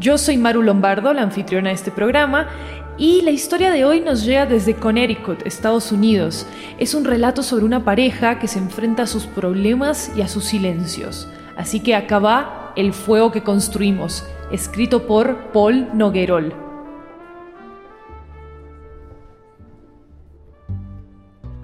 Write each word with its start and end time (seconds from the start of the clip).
Yo 0.00 0.16
soy 0.16 0.38
Maru 0.38 0.62
Lombardo, 0.62 1.12
la 1.12 1.20
anfitriona 1.20 1.68
de 1.68 1.74
este 1.74 1.90
programa, 1.90 2.48
y 2.96 3.20
la 3.20 3.32
historia 3.32 3.70
de 3.70 3.84
hoy 3.84 4.00
nos 4.00 4.24
llega 4.24 4.46
desde 4.46 4.74
Connecticut, 4.74 5.46
Estados 5.46 5.92
Unidos. 5.92 6.46
Es 6.78 6.94
un 6.94 7.04
relato 7.04 7.42
sobre 7.42 7.66
una 7.66 7.84
pareja 7.84 8.38
que 8.38 8.48
se 8.48 8.58
enfrenta 8.58 9.02
a 9.02 9.06
sus 9.06 9.26
problemas 9.26 10.10
y 10.16 10.22
a 10.22 10.28
sus 10.28 10.44
silencios. 10.44 11.28
Así 11.54 11.80
que 11.80 11.94
acá 11.94 12.18
va 12.18 12.72
El 12.76 12.94
fuego 12.94 13.30
que 13.30 13.42
construimos, 13.42 14.24
escrito 14.50 15.06
por 15.06 15.52
Paul 15.52 15.88
Noguerol. 15.92 16.54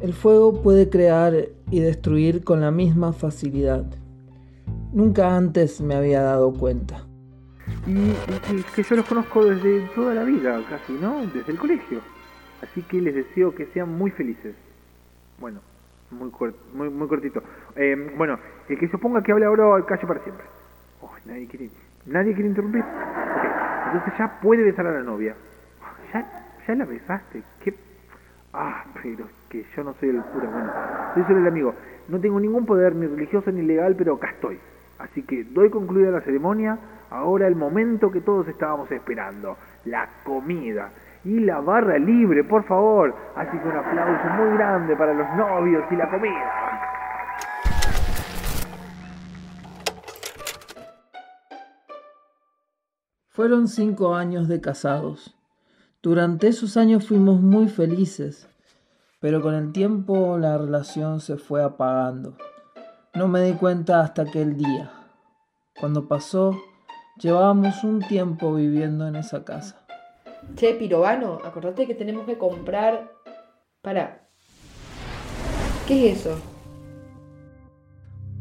El 0.03 0.13
fuego 0.13 0.61
puede 0.61 0.91
crear 0.91 1.33
y 1.71 1.81
destruir 1.81 2.45
con 2.45 2.61
la 2.61 2.71
misma 2.71 3.15
facilidad. 3.15 3.87
Nunca 4.93 5.35
antes 5.35 5.81
me 5.81 5.95
había 5.95 6.21
dado 6.21 6.53
cuenta 6.53 7.07
y, 7.87 8.63
que 8.75 8.83
yo 8.83 8.97
los 8.97 9.07
conozco 9.07 9.45
desde 9.45 9.81
toda 9.95 10.15
la 10.15 10.25
vida, 10.25 10.61
casi, 10.69 10.93
¿no? 10.95 11.25
Desde 11.27 11.53
el 11.53 11.59
colegio. 11.59 12.01
Así 12.63 12.83
que 12.83 13.01
les 13.01 13.15
deseo 13.15 13.55
que 13.55 13.67
sean 13.67 13.89
muy 13.97 14.11
felices. 14.11 14.57
Bueno, 15.39 15.61
muy, 16.11 16.33
muy, 16.75 16.91
muy 16.91 17.09
cortito. 17.09 17.43
Eh, 17.77 18.13
bueno, 18.17 18.39
el 18.69 18.79
que 18.79 18.89
se 18.89 18.97
oponga 18.97 19.23
que 19.23 19.33
hable 19.33 19.45
ahora 19.45 19.85
calle 19.87 20.07
para 20.07 20.21
siempre. 20.21 20.45
Oh, 21.01 21.13
nadie 21.27 21.47
quiere, 21.47 21.71
nadie 22.07 22.35
quiere 22.35 22.49
interrumpir. 22.49 22.83
entonces 23.87 24.15
ya 24.19 24.41
puede 24.41 24.65
besar 24.65 24.87
a 24.87 24.93
la 24.93 25.03
novia. 25.03 25.37
Ya, 26.13 26.47
ya 26.67 26.75
la 26.75 26.85
besaste. 26.87 27.43
¿Qué? 27.63 27.75
Ah, 28.53 28.85
pero 29.01 29.29
que 29.49 29.65
yo 29.77 29.85
no 29.85 29.95
soy 30.01 30.09
el 30.09 30.23
cura. 30.23 30.49
Bueno, 30.51 30.73
soy 31.15 31.23
solo 31.25 31.39
el 31.39 31.47
amigo. 31.47 31.75
No 32.09 32.19
tengo 32.19 32.41
ningún 32.41 32.67
poder 32.67 32.97
ni 32.97 33.07
religioso 33.07 33.53
ni 33.53 33.63
legal, 33.63 33.95
pero 33.97 34.15
acá 34.15 34.31
estoy. 34.31 34.59
Así 34.99 35.23
que 35.23 35.45
doy 35.45 35.71
concluida 35.71 36.11
la 36.11 36.23
ceremonia 36.23 36.79
Ahora 37.11 37.47
el 37.47 37.57
momento 37.57 38.11
que 38.11 38.21
todos 38.21 38.49
estábamos 38.49 38.91
esperando, 38.91 39.57
la 39.85 40.09
comida 40.25 40.91
y 41.25 41.41
la 41.41 41.61
barra 41.61 41.99
libre, 41.99 42.45
por 42.45 42.65
favor. 42.65 43.15
Así 43.35 43.59
que 43.59 43.69
un 43.69 43.77
aplauso 43.77 44.29
muy 44.43 44.57
grande 44.57 44.97
para 44.97 45.15
los 45.15 45.37
novios 45.37 45.85
y 45.91 45.97
la 45.97 46.11
comida. 46.11 46.67
Fueron 53.29 53.69
cinco 53.69 54.15
años 54.15 54.49
de 54.49 54.61
casados. 54.61 55.37
Durante 56.03 56.49
esos 56.49 56.77
años 56.77 57.07
fuimos 57.07 57.43
muy 57.43 57.69
felices, 57.69 58.49
pero 59.21 59.43
con 59.43 59.55
el 59.55 59.73
tiempo 59.73 60.39
la 60.39 60.57
relación 60.57 61.21
se 61.21 61.37
fue 61.37 61.63
apagando. 61.63 62.37
No 63.15 63.29
me 63.29 63.43
di 63.43 63.53
cuenta 63.53 64.01
hasta 64.01 64.23
aquel 64.23 64.57
día. 64.57 64.91
Cuando 65.79 66.09
pasó, 66.09 66.57
Llevábamos 67.19 67.83
un 67.83 68.01
tiempo 68.01 68.55
viviendo 68.55 69.09
en 69.09 69.17
esa 69.17 69.43
casa. 69.43 69.77
Che, 70.55 70.75
Pirobano, 70.75 71.39
acordate 71.45 71.87
que 71.87 71.95
tenemos 71.95 72.27
que 72.27 72.37
comprar... 72.37 73.11
Para. 73.81 74.29
¿Qué 75.87 76.11
es 76.11 76.21
eso? 76.21 76.37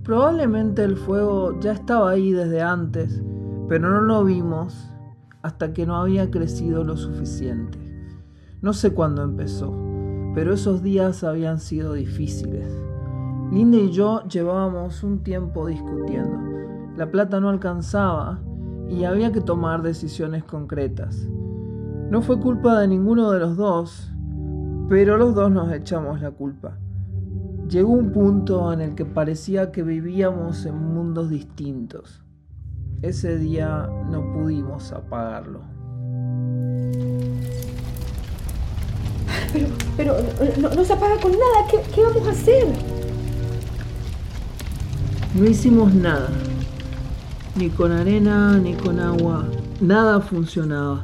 Probablemente 0.04 0.84
el 0.84 0.98
fuego 0.98 1.58
ya 1.62 1.72
estaba 1.72 2.12
ahí 2.12 2.32
desde 2.34 2.62
antes, 2.62 3.22
pero 3.70 3.90
no 3.90 4.02
lo 4.02 4.26
vimos 4.26 4.92
hasta 5.42 5.72
que 5.72 5.86
no 5.86 5.96
había 5.96 6.30
crecido 6.30 6.84
lo 6.84 6.98
suficiente. 6.98 7.80
No 8.62 8.74
sé 8.74 8.94
cuándo 8.94 9.24
empezó, 9.24 9.74
pero 10.34 10.54
esos 10.54 10.84
días 10.84 11.24
habían 11.24 11.60
sido 11.60 11.94
difíciles. 11.94 12.68
Linda 13.52 13.78
y 13.78 13.92
yo 13.92 14.24
llevábamos 14.28 15.02
un 15.04 15.24
tiempo 15.24 15.66
discutiendo. 15.66 16.40
La 16.98 17.10
plata 17.10 17.40
no 17.40 17.50
alcanzaba 17.50 18.42
y 18.90 19.04
había 19.04 19.32
que 19.32 19.42
tomar 19.42 19.82
decisiones 19.82 20.44
concretas. 20.44 21.28
No 22.10 22.22
fue 22.22 22.40
culpa 22.40 22.80
de 22.80 22.88
ninguno 22.88 23.32
de 23.32 23.40
los 23.40 23.58
dos, 23.58 24.12
pero 24.90 25.18
los 25.18 25.34
dos 25.34 25.52
nos 25.52 25.72
echamos 25.72 26.22
la 26.22 26.32
culpa. 26.32 26.78
Llegó 27.68 27.94
un 27.94 28.12
punto 28.12 28.72
en 28.72 28.82
el 28.82 28.96
que 28.96 29.06
parecía 29.06 29.72
que 29.72 29.82
vivíamos 29.82 30.66
en 30.66 30.76
mundos 30.76 31.30
distintos. 31.30 32.24
Ese 33.02 33.38
día 33.38 33.90
no 34.10 34.34
pudimos 34.34 34.92
apagarlo. 34.92 35.62
Pero, 39.52 39.68
pero 39.98 40.16
no, 40.76 40.84
se 40.84 40.94
apaga 40.94 41.20
con 41.20 41.32
nada. 41.32 41.68
¿Qué, 41.72 41.80
¿Qué 41.94 42.04
vamos 42.04 42.28
a 42.28 42.32
hacer? 42.32 42.68
No 45.34 45.46
hicimos 45.46 45.94
nada 45.94 46.30
ni 47.56 47.70
con 47.70 47.92
arena, 47.92 48.58
ni 48.58 48.74
con 48.74 49.00
agua. 49.00 49.46
Nada 49.80 50.20
funcionaba. 50.20 51.04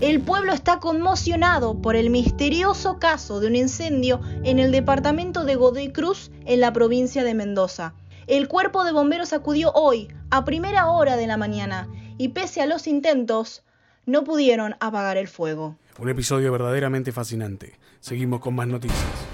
El 0.00 0.20
pueblo 0.20 0.52
está 0.52 0.80
conmocionado 0.80 1.80
por 1.80 1.94
el 1.94 2.10
misterioso 2.10 2.98
caso 2.98 3.38
de 3.38 3.46
un 3.46 3.54
incendio 3.54 4.20
en 4.42 4.58
el 4.58 4.72
departamento 4.72 5.44
de 5.44 5.54
Godoy 5.54 5.92
Cruz, 5.92 6.32
en 6.44 6.60
la 6.60 6.72
provincia 6.72 7.22
de 7.22 7.34
Mendoza. 7.34 7.94
El 8.26 8.48
cuerpo 8.48 8.82
de 8.82 8.92
bomberos 8.92 9.32
acudió 9.32 9.70
hoy, 9.72 10.08
a 10.30 10.44
primera 10.44 10.88
hora 10.88 11.16
de 11.16 11.28
la 11.28 11.36
mañana, 11.36 11.88
y 12.18 12.28
pese 12.28 12.60
a 12.60 12.66
los 12.66 12.88
intentos, 12.88 13.62
no 14.04 14.24
pudieron 14.24 14.74
apagar 14.80 15.16
el 15.16 15.28
fuego. 15.28 15.76
Un 15.98 16.08
episodio 16.08 16.50
verdaderamente 16.50 17.12
fascinante. 17.12 17.78
Seguimos 18.00 18.40
con 18.40 18.56
más 18.56 18.66
noticias. 18.66 19.31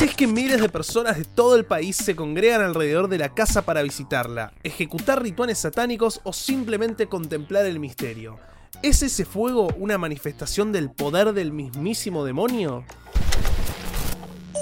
Es 0.00 0.16
que 0.16 0.26
miles 0.26 0.62
de 0.62 0.70
personas 0.70 1.18
de 1.18 1.26
todo 1.26 1.56
el 1.56 1.66
país 1.66 1.94
se 1.94 2.16
congregan 2.16 2.62
alrededor 2.62 3.08
de 3.08 3.18
la 3.18 3.34
casa 3.34 3.66
para 3.66 3.82
visitarla, 3.82 4.54
ejecutar 4.62 5.22
rituales 5.22 5.58
satánicos 5.58 6.22
o 6.24 6.32
simplemente 6.32 7.06
contemplar 7.06 7.66
el 7.66 7.78
misterio. 7.78 8.38
¿Es 8.80 9.02
ese 9.02 9.26
fuego 9.26 9.68
una 9.76 9.98
manifestación 9.98 10.72
del 10.72 10.90
poder 10.90 11.34
del 11.34 11.52
mismísimo 11.52 12.24
demonio? 12.24 12.82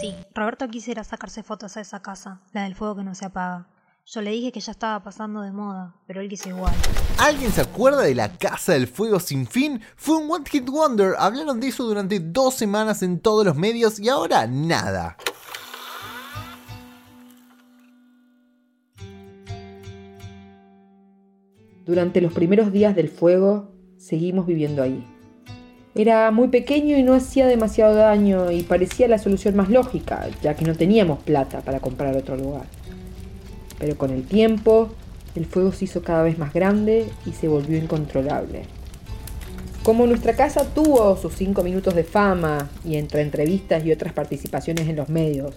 Sí, 0.01 0.13
Roberto 0.35 0.67
quisiera 0.67 1.05
sacarse 1.05 1.45
fotos 1.45 1.77
a 1.77 1.83
esa 1.83 2.03
casa, 2.03 2.41
la 2.53 2.65
del 2.65 2.75
fuego 2.75 2.97
que 2.97 3.05
no 3.05 3.15
se 3.15 3.27
apaga. 3.27 3.69
Yo 4.11 4.23
le 4.23 4.31
dije 4.31 4.53
que 4.53 4.61
ya 4.61 4.73
estaba 4.73 5.03
pasando 5.03 5.43
de 5.43 5.53
moda, 5.53 5.95
pero 6.07 6.23
él 6.23 6.31
quiso 6.31 6.49
igual. 6.49 6.73
¿Alguien 7.19 7.53
se 7.53 7.61
acuerda 7.61 8.01
de 8.01 8.15
la 8.15 8.33
Casa 8.39 8.73
del 8.73 8.87
Fuego 8.87 9.21
sin 9.21 9.47
fin? 9.47 9.83
Fue 9.97 10.17
un 10.17 10.31
One 10.31 10.47
Hit 10.51 10.67
Wonder, 10.67 11.13
hablaron 11.19 11.61
de 11.61 11.69
eso 11.69 11.85
durante 11.85 12.19
dos 12.19 12.55
semanas 12.55 13.03
en 13.03 13.21
todos 13.21 13.45
los 13.45 13.55
medios 13.55 14.01
y 14.01 14.09
ahora 14.09 14.47
nada. 14.47 15.19
Durante 21.85 22.23
los 22.23 22.33
primeros 22.33 22.73
días 22.73 22.97
del 22.97 23.11
fuego, 23.11 23.75
seguimos 23.99 24.47
viviendo 24.47 24.83
ahí. 24.83 25.07
Era 25.95 26.31
muy 26.31 26.49
pequeño 26.49 26.97
y 26.97 27.03
no 27.03 27.13
hacía 27.13 27.47
demasiado 27.47 27.95
daño 27.95 28.51
y 28.51 28.63
parecía 28.63 29.07
la 29.07 29.19
solución 29.19 29.55
más 29.55 29.69
lógica, 29.69 30.27
ya 30.41 30.55
que 30.55 30.65
no 30.65 30.75
teníamos 30.75 31.23
plata 31.23 31.61
para 31.61 31.81
comprar 31.81 32.17
otro 32.17 32.39
lugar. 32.39 32.78
Pero 33.79 33.97
con 33.97 34.11
el 34.11 34.25
tiempo, 34.25 34.91
el 35.35 35.47
fuego 35.47 35.73
se 35.73 35.85
hizo 35.85 36.03
cada 36.03 36.23
vez 36.23 36.39
más 36.39 36.53
grande 36.53 37.09
y 37.27 37.33
se 37.33 37.49
volvió 37.49 37.79
incontrolable. 37.79 38.63
Como 39.83 40.07
nuestra 40.07 40.35
casa 40.35 40.65
tuvo 40.75 41.17
sus 41.17 41.35
cinco 41.35 41.63
minutos 41.63 41.95
de 41.95 42.05
fama 42.05 42.69
y 42.85 42.97
entre 42.97 43.23
entrevistas 43.23 43.85
y 43.85 43.93
otras 43.93 44.13
participaciones 44.13 44.89
en 44.89 44.97
los 44.97 45.09
medios 45.09 45.55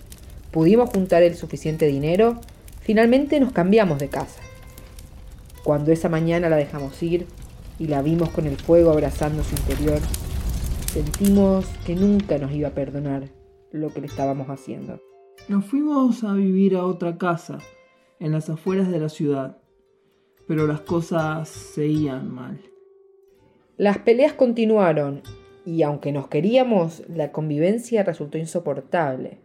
pudimos 0.51 0.89
juntar 0.89 1.23
el 1.23 1.35
suficiente 1.35 1.87
dinero, 1.87 2.39
finalmente 2.81 3.39
nos 3.39 3.51
cambiamos 3.51 3.99
de 3.99 4.09
casa. 4.09 4.41
Cuando 5.63 5.91
esa 5.91 6.09
mañana 6.09 6.49
la 6.49 6.57
dejamos 6.57 7.01
ir 7.01 7.25
y 7.79 7.87
la 7.87 8.01
vimos 8.01 8.29
con 8.29 8.45
el 8.45 8.57
fuego 8.57 8.91
abrazando 8.91 9.43
su 9.43 9.55
interior, 9.55 9.99
sentimos 10.91 11.65
que 11.85 11.95
nunca 11.95 12.37
nos 12.37 12.51
iba 12.51 12.69
a 12.69 12.73
perdonar 12.73 13.29
lo 13.71 13.93
que 13.93 14.01
le 14.01 14.07
estábamos 14.07 14.49
haciendo. 14.49 14.99
Nos 15.47 15.65
fuimos 15.65 16.23
a 16.23 16.33
vivir 16.33 16.75
a 16.75 16.85
otra 16.85 17.17
casa, 17.17 17.59
en 18.21 18.31
las 18.31 18.49
afueras 18.49 18.89
de 18.89 18.99
la 18.99 19.09
ciudad, 19.09 19.57
pero 20.47 20.67
las 20.67 20.81
cosas 20.81 21.49
seguían 21.49 22.33
mal. 22.33 22.61
Las 23.77 23.97
peleas 23.97 24.33
continuaron 24.33 25.23
y 25.65 25.81
aunque 25.81 26.11
nos 26.11 26.27
queríamos, 26.27 27.03
la 27.09 27.31
convivencia 27.31 28.03
resultó 28.03 28.37
insoportable. 28.37 29.39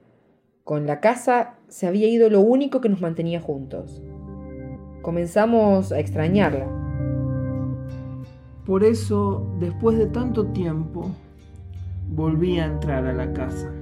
Con 0.62 0.86
la 0.86 1.00
casa 1.00 1.58
se 1.68 1.86
había 1.86 2.06
ido 2.06 2.28
lo 2.28 2.40
único 2.40 2.82
que 2.82 2.90
nos 2.90 3.00
mantenía 3.00 3.40
juntos. 3.40 4.02
Comenzamos 5.00 5.90
a 5.92 5.98
extrañarla. 5.98 6.68
Por 8.66 8.84
eso, 8.84 9.46
después 9.58 9.96
de 9.96 10.06
tanto 10.06 10.48
tiempo, 10.48 11.10
volví 12.10 12.58
a 12.58 12.66
entrar 12.66 13.06
a 13.06 13.14
la 13.14 13.32
casa. 13.32 13.72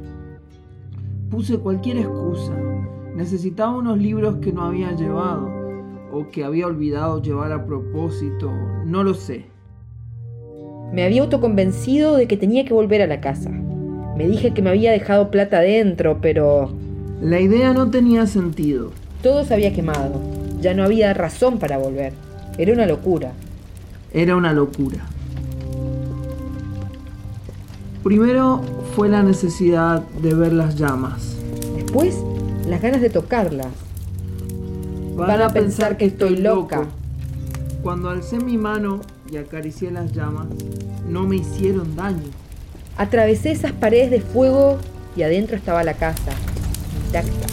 Puse 1.31 1.59
cualquier 1.59 1.97
excusa. 1.97 2.55
Necesitaba 3.15 3.77
unos 3.77 3.99
libros 3.99 4.37
que 4.37 4.53
no 4.53 4.65
había 4.65 4.91
llevado 4.93 5.49
o 6.13 6.27
que 6.33 6.43
había 6.43 6.67
olvidado 6.67 7.23
llevar 7.23 7.53
a 7.53 7.65
propósito, 7.65 8.51
no 8.85 9.05
lo 9.05 9.15
sé. 9.15 9.47
Me 10.93 11.05
había 11.05 11.23
autoconvencido 11.23 12.17
de 12.17 12.27
que 12.27 12.37
tenía 12.37 12.65
que 12.65 12.75
volver 12.75 13.03
a 13.03 13.07
la 13.07 13.21
casa. 13.21 13.51
Me 14.17 14.27
dije 14.27 14.53
que 14.53 14.63
me 14.63 14.71
había 14.71 14.93
dejado 14.93 15.31
plata 15.31 15.61
dentro, 15.61 16.19
pero... 16.21 16.73
La 17.21 17.41
idea 17.41 17.73
no 17.73 17.91
tenía 17.91 18.27
sentido. 18.27 18.91
Todo 19.23 19.45
se 19.45 19.55
había 19.55 19.73
quemado. 19.73 20.21
Ya 20.61 20.75
no 20.75 20.83
había 20.85 21.15
razón 21.15 21.59
para 21.59 21.79
volver. 21.79 22.13
Era 22.59 22.73
una 22.73 22.87
locura. 22.87 23.33
Era 24.13 24.37
una 24.37 24.53
locura. 24.53 25.05
Primero 28.03 28.61
fue 28.95 29.09
la 29.09 29.23
necesidad 29.23 30.03
de 30.23 30.35
ver 30.35 30.53
las 30.53 30.77
llamas. 30.77 31.37
Después, 31.77 32.17
las 32.67 32.81
ganas 32.81 33.01
de 33.01 33.11
tocarlas. 33.11 33.73
Van, 35.17 35.43
a 35.43 35.51
pensar 35.51 35.97
que 35.97 36.07
estoy 36.07 36.37
loca. 36.37 36.87
Cuando 37.83 38.09
alcé 38.09 38.39
mi 38.39 38.57
mano 38.57 39.01
y 39.31 39.37
acaricié 39.37 39.91
las 39.91 40.13
llamas, 40.13 40.47
no 41.09 41.25
me 41.25 41.37
hicieron 41.37 41.95
daño. 41.95 42.31
Atravesé 42.97 43.53
esas 43.53 43.73
paredes 43.73 44.11
de 44.11 44.21
fuego 44.21 44.79
y 45.17 45.23
adentro 45.23 45.57
estaba 45.57 45.85
la 45.85 45.95
casa, 45.95 46.33
intacta. 47.07 47.47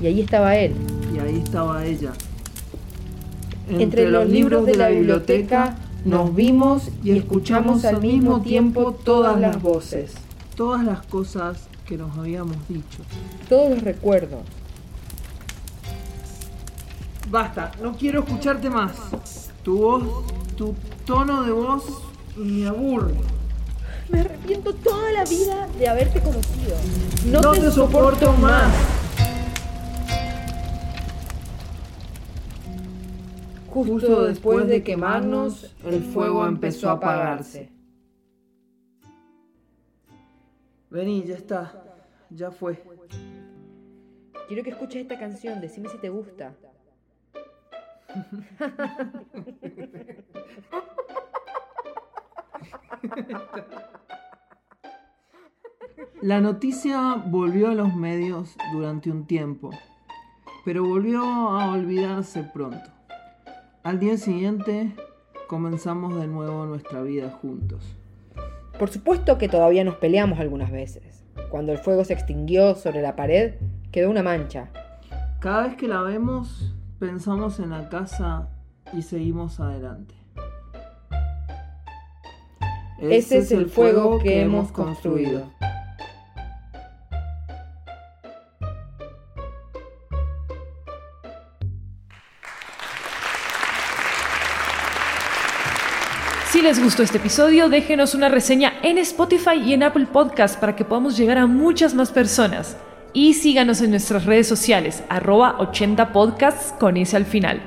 Y 0.00 0.06
ahí 0.06 0.20
estaba 0.20 0.56
él. 0.56 0.74
Y 1.14 1.18
ahí 1.18 1.42
estaba 1.42 1.84
ella. 1.84 2.12
Entre, 3.68 4.08
los 4.08 4.28
libros 4.28 4.66
de 4.66 4.74
la 4.74 4.88
biblioteca 4.88 5.76
nos 6.04 6.34
vimos 6.34 6.90
y 7.02 7.12
escuchamos 7.12 7.84
al 7.84 8.02
mismo 8.02 8.42
tiempo 8.42 8.92
todas 8.92 9.40
las 9.40 9.62
voces. 9.62 10.12
Todas 10.56 10.84
las 10.84 11.02
cosas 11.06 11.68
que 11.86 11.96
nos 11.96 12.16
habíamos 12.16 12.56
dicho. 12.68 13.02
Todos 13.48 13.70
los 13.70 13.82
recuerdos. 13.82 14.40
Basta, 17.30 17.72
no 17.82 17.96
quiero 17.96 18.20
escucharte 18.20 18.68
más. 18.68 19.50
Tu 19.62 19.78
voz, 19.78 20.02
tu 20.56 20.74
tono 21.06 21.42
de 21.44 21.52
voz 21.52 21.84
me 22.36 22.66
aburre. 22.66 23.14
Me 24.08 24.20
arrepiento 24.20 24.74
toda 24.74 25.12
la 25.12 25.24
vida 25.24 25.68
de 25.78 25.88
haberte 25.88 26.20
conocido. 26.20 26.76
No, 27.26 27.52
te, 27.52 27.70
soporto 27.70 28.32
más. 28.34 28.72
Justo 33.70 34.24
después 34.24 34.66
de 34.68 34.82
quemarnos, 34.82 35.74
el 35.86 36.02
fuego 36.02 36.46
empezó 36.46 36.90
a 36.90 36.92
apagarse. 36.92 37.70
Vení, 40.92 41.24
ya 41.24 41.36
está. 41.36 41.82
Ya 42.28 42.50
fue. 42.50 42.84
Quiero 44.46 44.62
que 44.62 44.70
escuches 44.70 45.00
esta 45.02 45.18
canción, 45.18 45.58
decime 45.62 45.88
si 45.88 45.96
te 45.96 46.10
gusta. 46.10 46.54
La 56.20 56.42
noticia 56.42 57.14
volvió 57.26 57.70
a 57.70 57.74
los 57.74 57.94
medios 57.96 58.54
durante 58.74 59.10
un 59.10 59.26
tiempo, 59.26 59.70
pero 60.66 60.84
volvió 60.84 61.22
a 61.22 61.72
olvidarse 61.72 62.42
pronto. 62.42 62.90
Al 63.82 63.98
día 63.98 64.18
siguiente 64.18 64.94
comenzamos 65.48 66.20
de 66.20 66.26
nuevo 66.26 66.66
nuestra 66.66 67.00
vida 67.00 67.30
juntos. 67.30 67.96
Por 68.82 68.90
supuesto 68.90 69.38
que 69.38 69.48
todavía 69.48 69.84
nos 69.84 69.94
peleamos 69.94 70.40
algunas 70.40 70.72
veces. 70.72 71.22
Cuando 71.50 71.70
el 71.70 71.78
fuego 71.78 72.04
se 72.04 72.14
extinguió 72.14 72.74
sobre 72.74 73.00
la 73.00 73.14
pared, 73.14 73.54
quedó 73.92 74.10
una 74.10 74.24
mancha. 74.24 74.70
Cada 75.38 75.68
vez 75.68 75.76
que 75.76 75.86
la 75.86 76.00
vemos, 76.00 76.74
pensamos 76.98 77.60
en 77.60 77.70
la 77.70 77.88
casa 77.88 78.48
y 78.92 79.02
seguimos 79.02 79.60
adelante. 79.60 80.16
Ese 82.98 83.38
es 83.38 83.52
el 83.52 83.66
fuego 83.66 84.18
que 84.18 84.42
hemos 84.42 84.72
construido. 84.72 85.52
Si 96.52 96.60
les 96.60 96.84
gustó 96.84 97.02
este 97.02 97.16
episodio, 97.16 97.70
déjenos 97.70 98.14
una 98.14 98.28
reseña 98.28 98.74
en 98.82 98.98
Spotify 98.98 99.56
y 99.64 99.72
en 99.72 99.82
Apple 99.82 100.04
Podcast 100.12 100.60
para 100.60 100.76
que 100.76 100.84
podamos 100.84 101.16
llegar 101.16 101.38
a 101.38 101.46
muchas 101.46 101.94
más 101.94 102.10
personas. 102.10 102.76
Y 103.14 103.32
síganos 103.32 103.80
en 103.80 103.88
nuestras 103.88 104.26
redes 104.26 104.48
sociales, 104.48 105.02
arroba 105.08 105.56
80podcasts 105.56 106.76
con 106.78 106.98
ese 106.98 107.16
al 107.16 107.24
final. 107.24 107.62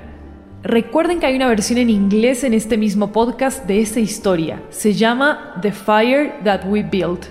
Recuerden 0.61 1.19
que 1.19 1.25
hay 1.25 1.35
una 1.35 1.47
versión 1.47 1.79
en 1.79 1.89
inglés 1.89 2.43
en 2.43 2.53
este 2.53 2.77
mismo 2.77 3.11
podcast 3.11 3.65
de 3.65 3.81
esta 3.81 3.99
historia. 3.99 4.61
Se 4.69 4.93
llama 4.93 5.55
The 5.63 5.71
Fire 5.71 6.35
That 6.43 6.65
We 6.67 6.83
Built. 6.83 7.25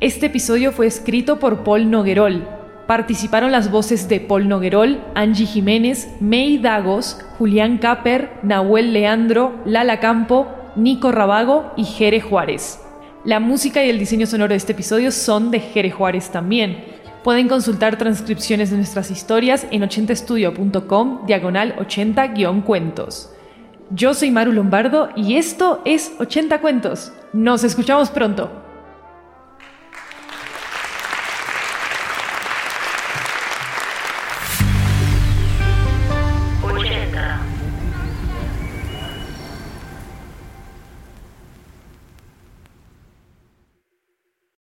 Este 0.00 0.24
episodio 0.24 0.72
fue 0.72 0.86
escrito 0.86 1.38
por 1.38 1.64
Paul 1.64 1.90
Noguerol. 1.90 2.59
Participaron 2.90 3.52
las 3.52 3.70
voces 3.70 4.08
de 4.08 4.18
Paul 4.18 4.48
Noguerol, 4.48 5.00
Angie 5.14 5.46
Jiménez, 5.46 6.08
May 6.18 6.58
Dagos, 6.58 7.20
Julián 7.38 7.78
Caper, 7.78 8.32
Nahuel 8.42 8.92
Leandro, 8.92 9.60
Lala 9.64 10.00
Campo, 10.00 10.48
Nico 10.74 11.12
Rabago 11.12 11.72
y 11.76 11.84
Jere 11.84 12.20
Juárez. 12.20 12.80
La 13.24 13.38
música 13.38 13.84
y 13.84 13.90
el 13.90 14.00
diseño 14.00 14.26
sonoro 14.26 14.48
de 14.48 14.56
este 14.56 14.72
episodio 14.72 15.12
son 15.12 15.52
de 15.52 15.60
Jere 15.60 15.92
Juárez 15.92 16.30
también. 16.30 16.84
Pueden 17.22 17.46
consultar 17.46 17.96
transcripciones 17.96 18.72
de 18.72 18.78
nuestras 18.78 19.12
historias 19.12 19.68
en 19.70 19.82
80estudio.com 19.82 21.26
diagonal 21.26 21.76
80-cuentos. 21.76 23.32
Yo 23.90 24.14
soy 24.14 24.32
Maru 24.32 24.50
Lombardo 24.50 25.10
y 25.14 25.36
esto 25.36 25.80
es 25.84 26.10
80 26.18 26.60
Cuentos. 26.60 27.12
Nos 27.32 27.62
escuchamos 27.62 28.10
pronto. 28.10 28.59